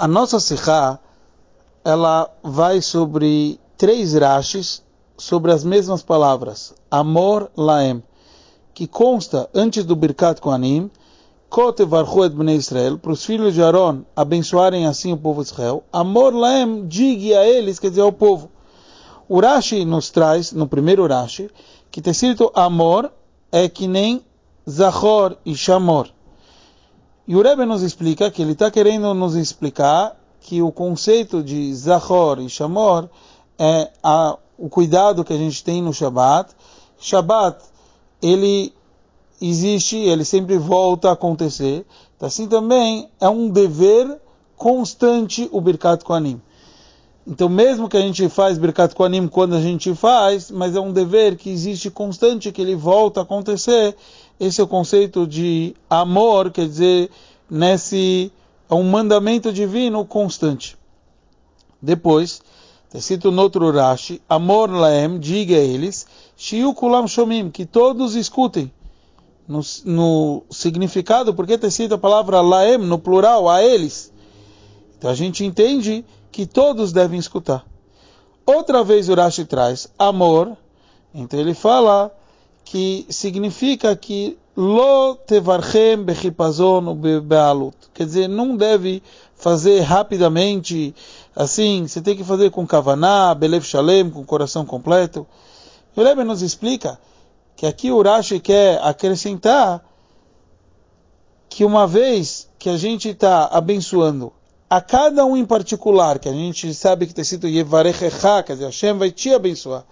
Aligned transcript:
A 0.00 0.06
nossa 0.06 0.38
Sikha, 0.38 0.96
ela 1.84 2.30
vai 2.40 2.80
sobre 2.80 3.58
três 3.76 4.14
rashis 4.14 4.80
sobre 5.16 5.50
as 5.50 5.64
mesmas 5.64 6.04
palavras, 6.04 6.72
amor 6.88 7.50
laem, 7.56 8.00
que 8.72 8.86
consta 8.86 9.50
antes 9.52 9.84
do 9.84 9.96
Birkat 9.96 10.40
Kohanim, 10.40 10.88
Kote 11.50 11.84
Varchu 11.84 12.30
Bnei 12.30 12.54
Israel, 12.54 12.96
para 12.96 13.10
os 13.10 13.24
filhos 13.24 13.54
de 13.54 13.60
Aaron 13.60 14.02
abençoarem 14.14 14.86
assim 14.86 15.12
o 15.12 15.16
povo 15.16 15.42
de 15.42 15.50
Israel, 15.50 15.82
amor 15.92 16.32
laem, 16.32 16.86
digue 16.86 17.34
a 17.34 17.44
eles, 17.44 17.80
quer 17.80 17.88
dizer, 17.88 18.02
ao 18.02 18.12
povo. 18.12 18.52
O 19.28 19.40
Rashi 19.40 19.84
nos 19.84 20.10
traz, 20.10 20.52
no 20.52 20.68
primeiro 20.68 21.08
Rashi, 21.08 21.50
que 21.90 22.00
ter 22.00 22.10
escrito 22.10 22.52
amor 22.54 23.10
é 23.50 23.68
que 23.68 23.88
nem 23.88 24.24
Zachor 24.64 25.34
e 25.44 25.56
Shamor. 25.56 26.08
E 27.28 27.36
o 27.36 27.42
Rebbe 27.42 27.66
nos 27.66 27.82
explica 27.82 28.30
que 28.30 28.40
ele 28.40 28.52
está 28.52 28.70
querendo 28.70 29.12
nos 29.12 29.34
explicar 29.34 30.16
que 30.40 30.62
o 30.62 30.72
conceito 30.72 31.42
de 31.42 31.74
Zachor 31.74 32.40
e 32.40 32.48
Shamor 32.48 33.06
é 33.58 33.90
a, 34.02 34.38
o 34.56 34.70
cuidado 34.70 35.22
que 35.22 35.34
a 35.34 35.36
gente 35.36 35.62
tem 35.62 35.82
no 35.82 35.92
Shabat. 35.92 36.54
Shabat, 36.98 37.62
ele 38.22 38.72
existe, 39.42 39.98
ele 39.98 40.24
sempre 40.24 40.56
volta 40.56 41.10
a 41.10 41.12
acontecer. 41.12 41.84
Assim 42.18 42.48
também 42.48 43.10
é 43.20 43.28
um 43.28 43.50
dever 43.50 44.18
constante 44.56 45.50
o 45.52 45.60
Birkat 45.60 46.02
Kohanim. 46.02 46.40
Então, 47.30 47.46
mesmo 47.46 47.90
que 47.90 47.96
a 47.98 48.00
gente 48.00 48.26
faz 48.30 48.56
Birkat 48.56 48.94
Kohanim 48.94 49.28
quando 49.28 49.54
a 49.54 49.60
gente 49.60 49.94
faz, 49.94 50.50
mas 50.50 50.74
é 50.74 50.80
um 50.80 50.90
dever 50.90 51.36
que 51.36 51.50
existe 51.50 51.90
constante, 51.90 52.50
que 52.50 52.62
ele 52.62 52.74
volta 52.74 53.20
a 53.20 53.22
acontecer. 53.22 53.94
Esse 54.40 54.62
é 54.62 54.64
o 54.64 54.66
conceito 54.66 55.26
de 55.26 55.76
amor, 55.90 56.50
quer 56.50 56.66
dizer, 56.66 57.10
nesse 57.50 58.32
é 58.70 58.72
um 58.72 58.84
mandamento 58.84 59.52
divino 59.52 60.06
constante. 60.06 60.74
Depois, 61.82 62.40
está 62.86 62.96
escrito 62.96 63.30
no 63.30 63.42
outro 63.42 63.70
Rashi, 63.70 64.22
amor 64.26 64.70
laem, 64.70 65.18
diga 65.18 65.54
a 65.54 65.58
eles, 65.58 66.06
shiu 66.34 66.72
kulam 66.72 67.06
shomim, 67.06 67.50
que 67.50 67.66
todos 67.66 68.14
escutem. 68.14 68.72
No, 69.46 69.60
no 69.84 70.42
significado, 70.50 71.34
porque 71.34 71.54
está 71.54 71.68
escrito 71.68 71.94
a 71.94 71.98
palavra 71.98 72.40
laem 72.40 72.78
no 72.78 72.98
plural, 72.98 73.50
a 73.50 73.62
eles. 73.62 74.10
Então 74.96 75.10
a 75.10 75.14
gente 75.14 75.44
entende 75.44 76.04
que 76.38 76.46
todos 76.46 76.92
devem 76.92 77.18
escutar. 77.18 77.66
Outra 78.46 78.84
vez 78.84 79.08
o 79.08 79.14
Rashi 79.16 79.44
traz 79.44 79.88
amor, 79.98 80.56
então 81.12 81.40
ele 81.40 81.52
fala 81.52 82.16
que 82.64 83.04
significa 83.10 83.96
que 83.96 84.38
lo 84.56 85.16
tevarchem 85.16 86.04
bechipazon 86.04 86.94
bealut. 86.94 87.76
Quer 87.92 88.06
dizer, 88.06 88.28
não 88.28 88.56
deve 88.56 89.02
fazer 89.34 89.80
rapidamente, 89.80 90.94
assim, 91.34 91.88
você 91.88 92.00
tem 92.00 92.16
que 92.16 92.22
fazer 92.22 92.52
com 92.52 92.64
kavaná, 92.64 93.34
belev 93.34 93.64
shalem, 93.64 94.08
com 94.08 94.24
coração 94.24 94.64
completo. 94.64 95.26
O 95.96 96.04
Rebbe 96.04 96.22
nos 96.22 96.40
explica 96.40 97.00
que 97.56 97.66
aqui 97.66 97.90
o 97.90 98.00
Rashi 98.00 98.38
quer 98.38 98.80
acrescentar 98.80 99.84
que 101.48 101.64
uma 101.64 101.84
vez 101.84 102.48
que 102.60 102.70
a 102.70 102.76
gente 102.76 103.08
está 103.08 103.46
abençoando 103.46 104.37
a 104.70 104.80
cada 104.82 105.24
um 105.24 105.36
em 105.36 105.46
particular, 105.46 106.18
que 106.18 106.28
a 106.28 106.32
gente 106.32 106.74
sabe 106.74 107.06
que 107.06 107.12
está 107.12 107.22
escrito 107.22 107.48
Yevarechecha, 107.48 108.42
quer 108.42 108.52
dizer, 108.52 108.66
Hashem 108.66 108.98
vai 108.98 109.10
te 109.10 109.32
abençoar. 109.32 109.84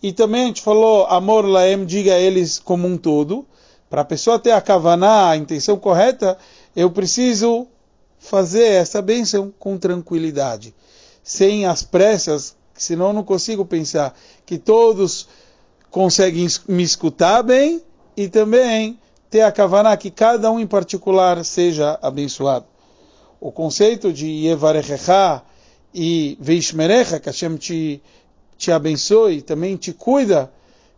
E 0.00 0.12
também 0.12 0.44
a 0.44 0.46
gente 0.46 0.62
falou, 0.62 1.06
amor 1.06 1.44
laem, 1.44 1.84
diga 1.84 2.14
a 2.14 2.18
eles 2.18 2.58
como 2.58 2.86
um 2.86 2.96
todo. 2.96 3.44
Para 3.90 4.02
a 4.02 4.04
pessoa 4.04 4.38
ter 4.38 4.52
a 4.52 4.60
kavaná, 4.60 5.30
a 5.30 5.36
intenção 5.36 5.76
correta, 5.76 6.38
eu 6.74 6.90
preciso 6.90 7.66
fazer 8.18 8.64
essa 8.64 9.02
bênção 9.02 9.52
com 9.58 9.76
tranquilidade, 9.76 10.72
sem 11.22 11.66
as 11.66 11.82
pressas, 11.82 12.56
senão 12.74 13.08
eu 13.08 13.12
não 13.12 13.24
consigo 13.24 13.64
pensar 13.64 14.16
que 14.46 14.56
todos 14.56 15.28
conseguem 15.90 16.46
me 16.68 16.82
escutar 16.82 17.42
bem 17.42 17.82
e 18.16 18.28
também 18.28 18.98
ter 19.28 19.42
a 19.42 19.52
kavaná 19.52 19.96
que 19.96 20.10
cada 20.10 20.50
um 20.50 20.60
em 20.60 20.66
particular 20.66 21.44
seja 21.44 21.98
abençoado 22.00 22.71
o 23.42 23.50
conceito 23.50 24.12
de 24.12 24.24
Yevarechecha 24.24 25.42
e 25.92 26.38
Veishmerecha, 26.40 27.18
que 27.18 27.28
Hashem 27.28 27.56
te, 27.56 28.00
te 28.56 28.70
abençoe, 28.70 29.42
também 29.42 29.76
te 29.76 29.92
cuida, 29.92 30.48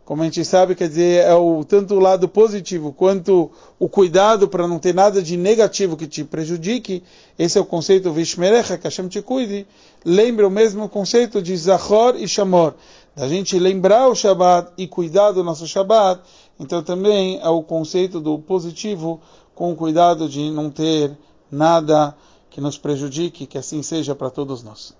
como 0.05 0.21
a 0.21 0.25
gente 0.25 0.45
sabe, 0.45 0.75
quer 0.75 0.87
dizer, 0.87 1.25
é 1.25 1.33
o, 1.33 1.65
tanto 1.65 1.95
o 1.95 1.99
lado 1.99 2.29
positivo 2.29 2.93
quanto 2.93 3.49
o 3.79 3.89
cuidado 3.89 4.47
para 4.47 4.67
não 4.67 4.77
ter 4.77 4.93
nada 4.93 5.23
de 5.23 5.35
negativo 5.35 5.97
que 5.97 6.05
te 6.05 6.23
prejudique. 6.23 7.01
Esse 7.39 7.57
é 7.57 7.61
o 7.61 7.65
conceito 7.65 8.13
Vishmerecha, 8.13 8.77
que 8.77 8.83
Hashem 8.83 9.07
te 9.07 9.23
cuide. 9.23 9.65
Lembra 10.05 10.47
o 10.47 10.51
mesmo 10.51 10.87
conceito 10.87 11.41
de 11.41 11.57
Zachor 11.57 12.15
e 12.15 12.27
Shamor, 12.27 12.75
da 13.15 13.27
gente 13.27 13.57
lembrar 13.57 14.07
o 14.07 14.13
Shabbat 14.13 14.71
e 14.77 14.87
cuidar 14.87 15.31
do 15.31 15.43
nosso 15.43 15.65
Shabbat. 15.65 16.21
Então 16.59 16.83
também 16.83 17.39
é 17.41 17.49
o 17.49 17.63
conceito 17.63 18.19
do 18.19 18.37
positivo, 18.37 19.19
com 19.55 19.71
o 19.71 19.75
cuidado 19.75 20.29
de 20.29 20.51
não 20.51 20.69
ter 20.69 21.17
nada 21.49 22.15
que 22.55 22.61
nos 22.61 22.77
prejudique, 22.77 23.45
que 23.45 23.57
assim 23.57 23.83
seja 23.83 24.15
para 24.15 24.29
todos 24.29 24.63
nós. 24.63 24.95